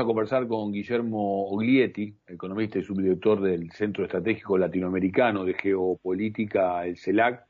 [0.00, 6.96] a conversar con Guillermo Oglietti, economista y subdirector del Centro Estratégico Latinoamericano de Geopolítica, el
[6.96, 7.46] CELAC.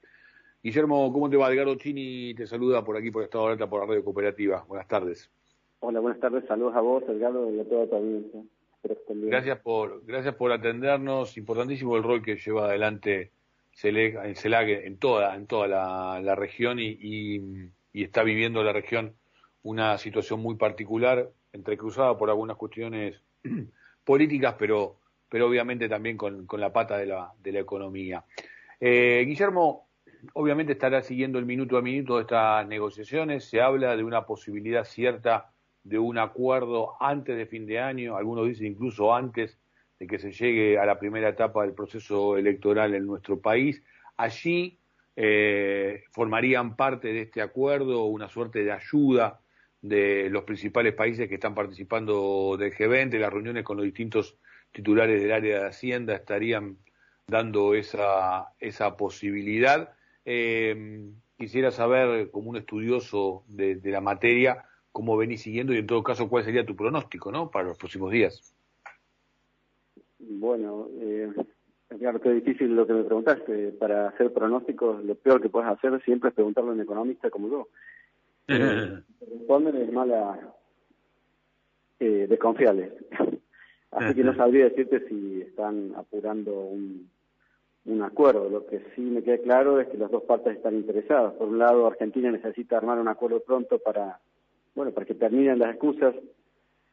[0.61, 1.53] Guillermo, ¿cómo te va?
[1.53, 4.65] Edgardo Chini te saluda por aquí, por Estado de Alerta, por la Radio Cooperativa.
[4.67, 5.31] Buenas tardes.
[5.79, 6.45] Hola, buenas tardes.
[6.47, 8.43] Saludos a vos, Edgardo, y a toda tu audiencia.
[9.09, 11.37] Gracias por, gracias por atendernos.
[11.37, 13.31] Importantísimo el rol que lleva adelante
[13.85, 19.15] el CELAC en toda, en toda la, región y está viviendo la región
[19.63, 23.21] una situación muy particular entrecruzada por algunas cuestiones
[24.05, 24.97] políticas, pero,
[25.29, 28.25] pero obviamente también con, la pata de la, de la economía.
[28.81, 29.89] Eh, Guillermo,
[30.35, 33.45] obviamente estará siguiendo el minuto a minuto de estas negociaciones.
[33.45, 35.53] Se habla de una posibilidad cierta
[35.85, 39.59] de un acuerdo antes de fin de año, algunos dicen incluso antes
[39.99, 43.83] de que se llegue a la primera etapa del proceso electoral en nuestro país.
[44.17, 44.79] Allí
[45.17, 49.42] eh, formarían parte de este acuerdo una suerte de ayuda
[49.83, 54.39] de los principales países que están participando del G20, las reuniones con los distintos
[54.71, 56.79] titulares del área de Hacienda estarían
[57.27, 59.95] dando esa, esa posibilidad.
[60.25, 66.03] Eh, quisiera saber, como un estudioso de, la materia, cómo venís siguiendo y en todo
[66.05, 67.51] caso cuál sería tu pronóstico ¿no?
[67.51, 68.55] para los próximos días.
[70.21, 71.29] Bueno, eh,
[71.99, 73.73] claro que es difícil lo que me preguntaste.
[73.73, 77.49] Para hacer pronósticos, lo peor que puedes hacer siempre es preguntarle a un economista como
[77.49, 77.69] yo.
[78.47, 80.55] Responden es mala
[82.01, 82.93] eh, desconfiables.
[83.91, 87.11] Así que no sabría decirte si están apurando un,
[87.85, 88.49] un acuerdo.
[88.49, 91.35] Lo que sí me queda claro es que las dos partes están interesadas.
[91.35, 94.19] Por un lado, Argentina necesita armar un acuerdo pronto para,
[94.75, 96.15] bueno, para que terminen las excusas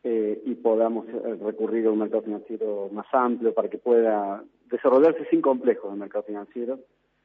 [0.03, 5.25] eh, y podamos eh, recurrir a un mercado financiero más amplio para que pueda desarrollarse
[5.30, 6.80] sin complejos el mercado financiero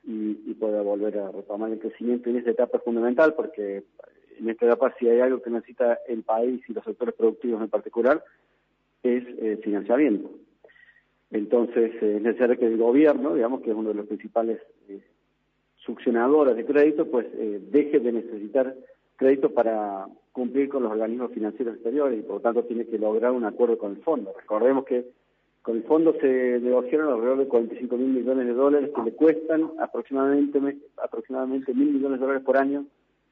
[0.06, 2.30] y, y pueda volver a retomar el crecimiento.
[2.30, 3.84] en esta etapa es fundamental porque
[4.38, 7.68] en esta etapa si hay algo que necesita el país y los sectores productivos en
[7.68, 8.22] particular,
[9.02, 10.30] es eh, financiamiento.
[11.30, 15.00] Entonces eh, es necesario que el gobierno, digamos que es uno de los principales eh,
[15.76, 17.26] succionadores de crédito, pues
[17.70, 18.74] deje de necesitar
[19.16, 23.32] crédito para cumplir con los organismos financieros exteriores y por lo tanto tiene que lograr
[23.32, 24.32] un acuerdo con el fondo.
[24.36, 25.04] Recordemos que
[25.64, 29.72] con el fondo se negociaron alrededor de 45 mil millones de dólares que le cuestan
[29.78, 30.60] aproximadamente
[31.02, 32.84] aproximadamente mil millones de dólares por año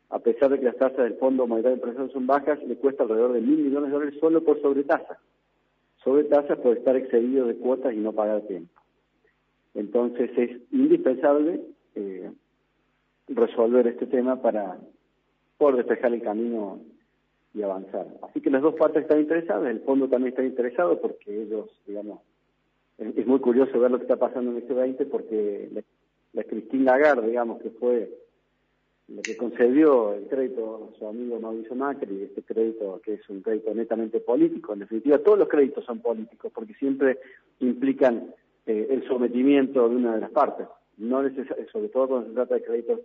[0.09, 3.35] a pesar de que las tasas del Fondo Monetario Internacional son bajas, le cuesta alrededor
[3.35, 5.19] de mil millones de dólares solo por sobretasa.
[6.03, 8.81] Sobretasa por estar excedido de cuotas y no pagar tiempo.
[9.75, 11.61] Entonces es indispensable
[11.95, 12.31] eh,
[13.29, 14.79] resolver este tema para
[15.59, 16.81] poder despejar el camino
[17.55, 18.07] y avanzar.
[18.23, 22.21] Así que las dos partes están interesadas, el fondo también está interesado porque ellos, digamos,
[22.99, 25.83] es, muy curioso ver lo que está pasando en este 20 porque la,
[26.33, 28.11] la Christine Lagarde, digamos, que fue
[29.09, 33.43] lo que concedió el crédito a su amigo Mauricio Macri, este crédito que es un
[33.43, 37.19] crédito netamente político, en definitiva todos los créditos son políticos porque siempre
[37.61, 38.33] implican
[38.67, 41.21] eh, el sometimiento de una de las partes, no
[41.73, 43.01] sobre todo cuando se trata de créditos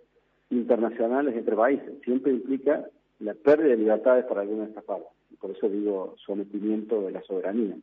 [0.50, 2.86] internacionales entre países, siempre implica
[3.20, 5.08] la pérdida de libertades para alguna de estas partes,
[5.40, 7.76] por eso digo sometimiento de la soberanía.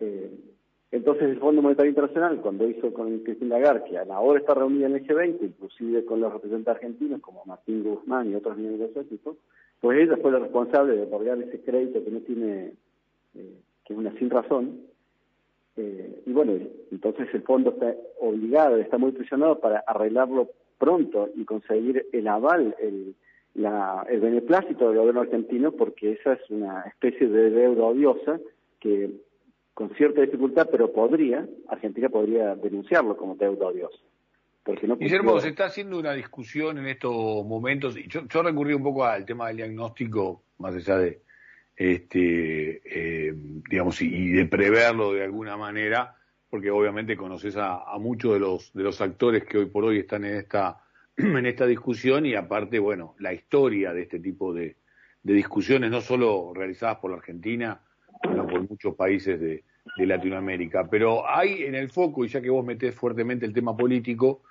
[0.00, 0.30] Eh,
[0.90, 4.94] entonces el Fondo Monetario Internacional, cuando hizo con Cristina Lagarde, que ahora está reunida en
[4.94, 9.00] el G20, inclusive con los representantes argentinos como Martín Guzmán y otros miembros de su
[9.00, 9.36] equipo,
[9.80, 12.72] pues ella fue la responsable de otorgar ese crédito que no tiene,
[13.34, 13.54] eh,
[13.84, 14.80] que es una sin razón.
[15.76, 16.54] Eh, y bueno,
[16.90, 20.48] entonces el fondo está obligado, está muy presionado para arreglarlo
[20.78, 23.14] pronto y conseguir el aval, el,
[23.58, 28.40] la, el beneplácito del gobierno argentino, porque esa es una especie de deuda odiosa
[28.80, 29.10] que
[29.74, 33.92] con cierta dificultad, pero podría, Argentina podría denunciarlo como deuda Dios.
[34.64, 37.12] Porque no Guillermo, se está haciendo una discusión en estos
[37.44, 41.22] momentos, y yo, yo recurrí un poco al tema del diagnóstico, más allá de,
[41.76, 43.32] este, eh,
[43.70, 46.16] digamos, y, de preverlo de alguna manera,
[46.50, 50.24] porque obviamente conoces a, muchos de los, de los actores que hoy por hoy están
[50.24, 50.80] en esta,
[51.38, 54.76] en esta discusión y aparte, bueno, la historia de este tipo de,
[55.22, 57.80] discusiones, no solo realizadas por la Argentina,
[58.22, 59.64] sino por muchos países de,
[59.96, 60.88] de Latinoamérica.
[60.88, 64.42] Pero hay en el foco, y ya que vos metés fuertemente el tema político,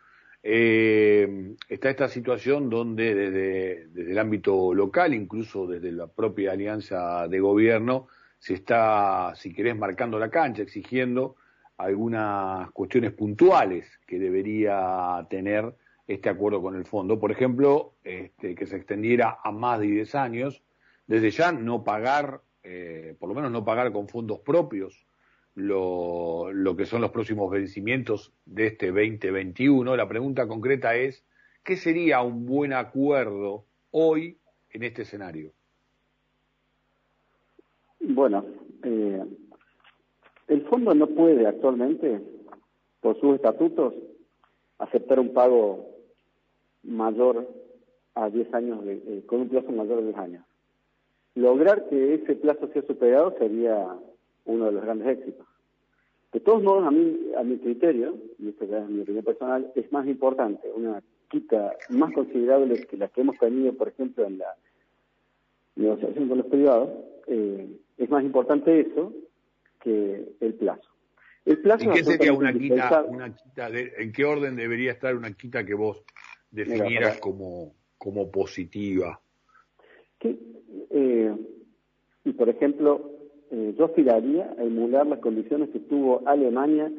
[0.43, 7.27] eh, está esta situación donde desde, desde, el ámbito local, incluso desde la propia alianza
[7.27, 11.37] de gobierno, se está, si querés, marcando la cancha, exigiendo
[11.77, 15.73] algunas cuestiones puntuales que debería tener
[16.07, 17.19] este acuerdo con el fondo.
[17.19, 20.63] Por ejemplo, este, que se extendiera a más de 10 años,
[21.05, 25.05] desde ya no pagar, eh, por lo menos no pagar con fondos propios
[25.55, 29.95] lo, lo que son los próximos vencimientos de este 2021.
[29.95, 31.25] La pregunta concreta es,
[31.63, 34.37] ¿qué sería un buen acuerdo hoy
[34.69, 35.51] en este escenario?
[37.99, 38.45] Bueno,
[38.83, 39.23] eh,
[40.47, 42.21] el fondo no puede actualmente,
[43.01, 43.93] por sus estatutos,
[44.77, 45.96] aceptar un pago
[46.87, 47.47] mayor
[48.15, 50.45] a 10 años, eh, con un plazo mayor de 10 años.
[51.35, 53.95] Lograr que ese plazo sea superado sería
[54.45, 55.45] uno de los grandes éxitos.
[56.33, 59.91] De todos modos, a mí, a mi criterio, y esto es mi opinión personal, es
[59.91, 64.55] más importante una quita más considerable que la que hemos tenido, por ejemplo, en la
[65.75, 66.89] negociación con los privados,
[67.27, 67.67] eh,
[67.97, 69.13] es más importante eso
[69.81, 70.89] que el plazo.
[71.45, 75.31] El plazo ¿En qué sería una quita, una quita en qué orden debería estar una
[75.31, 76.03] quita que vos
[76.51, 79.19] definieras como, como positiva?
[80.21, 81.35] Eh,
[82.25, 83.11] y por ejemplo,
[83.51, 86.91] eh, yo aspiraría a emular las condiciones que tuvo Alemania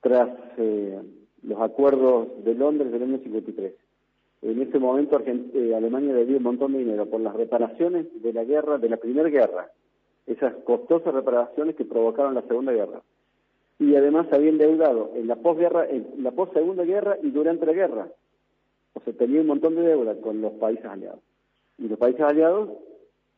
[0.00, 1.00] tras eh,
[1.42, 3.74] los acuerdos de Londres del año 53.
[4.42, 8.32] En ese momento eh, Alemania le dio un montón de dinero por las reparaciones de
[8.32, 9.70] la guerra, de la primera guerra,
[10.26, 13.02] esas costosas reparaciones que provocaron la segunda guerra.
[13.78, 17.72] Y además se había endeudado en la posguerra, en la post-segunda guerra y durante la
[17.72, 18.08] guerra.
[18.94, 21.20] O sea, tenía un montón de deuda con los países aliados.
[21.78, 22.70] Y los países aliados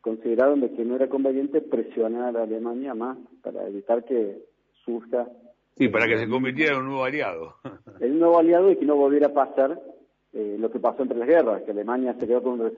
[0.00, 4.38] consideraron de que no era conveniente presionar a Alemania más para evitar que
[4.84, 5.28] surja
[5.76, 7.54] Sí, para que se convirtiera en un nuevo aliado.
[8.00, 9.80] En un nuevo aliado y que no volviera a pasar
[10.32, 12.72] eh, lo que pasó entre las guerras, que Alemania se quedó con un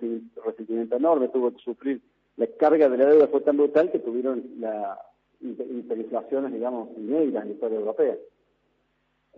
[0.45, 2.01] resentimiento enorme, tuvo que sufrir
[2.39, 4.97] la carga de la deuda fue tan brutal que tuvieron la
[5.41, 8.17] hiperinflaciones, digamos, inéditas en la historia europea.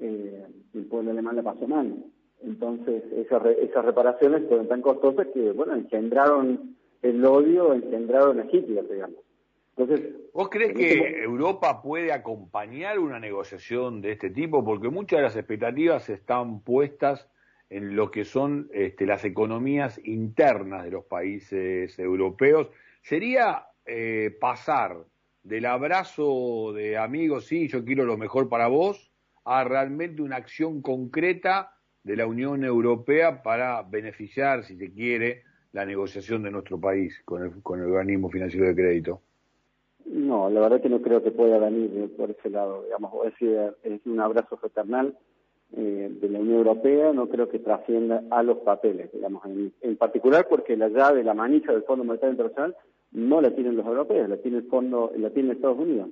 [0.01, 1.97] Eh, el pueblo alemán la pasó mal.
[2.43, 8.89] Entonces, esas, esas reparaciones fueron tan costosas que, bueno, engendraron el odio, engendraron a Hitler,
[8.89, 9.21] digamos.
[10.35, 14.63] ¿Vos crees que Europa puede acompañar una negociación de este tipo?
[14.63, 17.29] Porque muchas de las expectativas están puestas
[17.71, 22.69] en lo que son este, las economías internas de los países europeos.
[23.01, 24.99] ¿Sería eh, pasar
[25.43, 29.11] del abrazo de amigos, sí, yo quiero lo mejor para vos,
[29.45, 35.43] a realmente una acción concreta de la Unión Europea para beneficiar, si se quiere,
[35.73, 39.21] la negociación de nuestro país con el, con el organismo financiero de crédito?
[40.07, 43.35] No, la verdad que no creo que pueda venir por ese lado, digamos, es
[43.85, 45.17] es un abrazo fraternal
[45.73, 50.49] eh, de la Unión Europea, no creo que trascienda a los papeles, digamos, en, particular
[50.51, 52.75] porque la llave, la manija del Fondo Monetario Internacional
[53.13, 56.09] no la tienen los europeos, la tiene el fondo, la tiene Estados Unidos.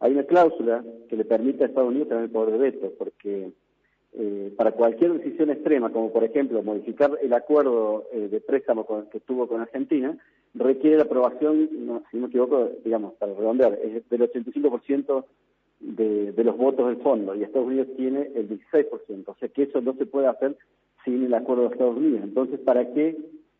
[0.00, 3.52] Hay una cláusula que le permite a Estados Unidos tener el poder de veto, porque
[4.14, 9.20] eh, para cualquier decisión extrema, como por ejemplo modificar el acuerdo eh, de préstamo que
[9.20, 10.16] tuvo con Argentina,
[10.54, 15.24] requiere la aprobación, si no me equivoco, digamos, para redondear, es del 85%
[15.80, 19.62] de, de los votos del fondo y Estados Unidos tiene el 16%, o sea que
[19.62, 20.56] eso no se puede hacer
[21.04, 22.20] sin el acuerdo de Estados Unidos.
[22.22, 23.16] Entonces, ¿para qué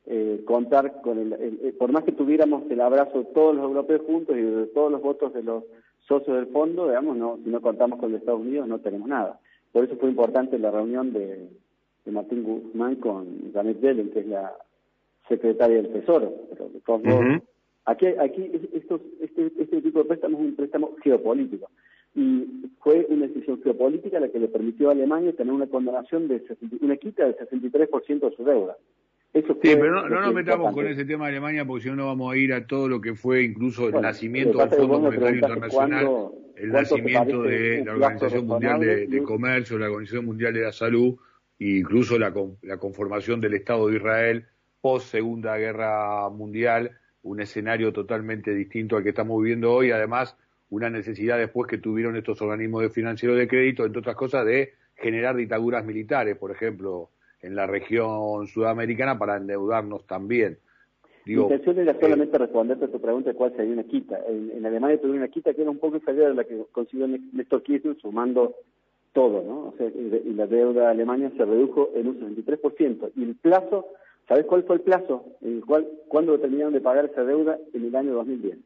[0.06, 4.36] eh, contar con el, por más que tuviéramos el abrazo de todos los europeos juntos
[4.36, 5.64] y de todos los votos de los
[6.00, 9.40] socios del fondo, digamos, no, si no contamos con los Estados Unidos no tenemos nada.
[9.72, 11.48] Por eso fue importante la reunión de,
[12.04, 14.54] de Martín Guzmán con Janet Yellen, que es la
[15.28, 16.32] secretaria del Tesoro.
[16.50, 17.42] Pero
[17.84, 21.70] aquí, aquí estos, este, este tipo de préstamos es un préstamo geopolítico.
[22.14, 26.42] Y fue una decisión geopolítica la que le permitió a Alemania tener una condonación de
[26.82, 28.76] una quita del 63% de su deuda.
[29.32, 32.06] Eso sí, pero no, nos metamos con ese tema de Alemania porque si no, no
[32.06, 36.08] vamos a ir a todo lo que fue incluso el nacimiento del Fondo Monetario Internacional,
[36.56, 41.16] el nacimiento de la Organización Mundial de, Comercio, la Organización Mundial de la Salud
[41.58, 44.46] e incluso la, la conformación del Estado de Israel
[44.82, 50.36] post Segunda Guerra Mundial, un escenario totalmente distinto al que estamos viviendo hoy, además
[50.68, 54.74] una necesidad después que tuvieron estos organismos de financiero de crédito, entre otras cosas, de
[54.96, 57.10] generar dictaduras militares, por ejemplo,
[57.42, 60.58] en la región sudamericana para endeudarnos también.
[61.24, 64.18] Digo, Mi intención era solamente responderte a tu pregunta de cuál sería una quita.
[64.26, 67.62] En, Alemania tuvieron una quita que era un poco inferior a la que consiguió Néstor
[67.62, 68.56] Kirchner sumando
[69.12, 69.68] todo, ¿no?
[69.68, 73.12] O sea, y la deuda de Alemania se redujo en un 63%.
[73.14, 73.86] Y el plazo
[74.28, 77.58] ¿Sabes cuál fue el plazo en el cual, cuándo terminaron de pagar esa deuda?
[77.74, 78.58] En el año 2010.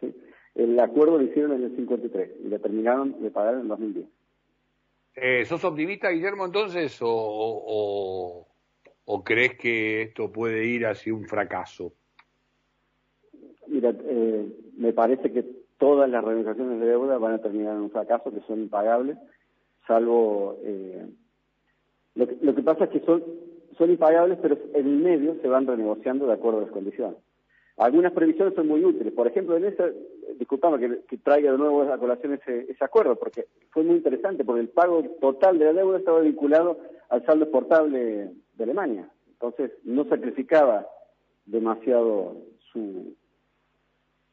[0.00, 0.14] ¿sí?
[0.54, 4.06] El acuerdo lo hicieron en el 53 y la terminaron de pagar en el 2010.
[5.16, 8.46] Eh, ¿Sos optimista, Guillermo, entonces, o,
[9.04, 11.92] o, crees que esto puede ir hacia un fracaso?
[13.68, 15.44] Mira, eh, me parece que
[15.78, 19.16] todas las renegociaciones de deuda van a terminar en un fracaso, que son impagables,
[19.86, 20.58] salvo...
[20.62, 21.06] Eh,
[22.16, 23.22] lo, que, lo que pasa es que son
[23.76, 27.18] son impagables, pero en el medio se van renegociando de acuerdo a las condiciones.
[27.76, 29.12] Algunas previsiones son muy útiles.
[29.12, 29.90] Por ejemplo, en esa,
[30.38, 34.60] disculpame que, traiga de nuevo a colación ese, ese acuerdo, porque fue muy interesante, porque
[34.60, 36.78] el pago total de la deuda estaba vinculado
[37.08, 39.08] al saldo exportable de Alemania.
[39.28, 40.86] Entonces, no sacrificaba
[41.46, 42.36] demasiado
[42.72, 43.16] su,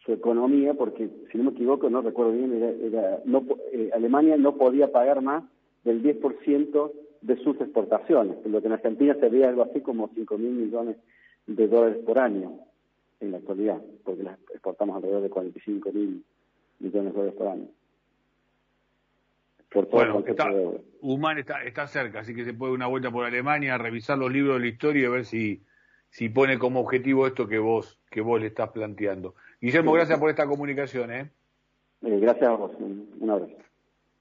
[0.05, 4.55] su economía, porque si no me equivoco, no recuerdo bien, era, no, eh, Alemania no
[4.55, 5.43] podía pagar más
[5.83, 10.51] del 10% de sus exportaciones, lo que en Argentina sería algo así como 5 mil
[10.51, 10.97] millones
[11.47, 12.59] de dólares por año
[13.21, 16.23] en la actualidad, porque las exportamos alrededor de 45 mil
[16.79, 17.67] millones de dólares por año.
[19.71, 20.51] Por todo bueno, está,
[21.01, 24.55] Human está, está cerca, así que se puede una vuelta por Alemania, revisar los libros
[24.55, 25.61] de la historia y ver si,
[26.09, 29.35] si pone como objetivo esto que vos, que vos le estás planteando.
[29.61, 31.11] Guillermo, gracias por esta comunicación.
[31.11, 31.31] ¿eh?
[32.01, 33.55] eh gracias a vos, un abrazo.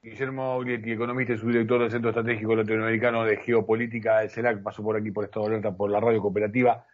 [0.03, 4.95] Guillermo Aulietti, economista y subdirector del Centro Estratégico Latinoamericano de Geopolítica del CELAC, pasó por
[4.95, 6.85] aquí por Estado de Alerta por la radio cooperativa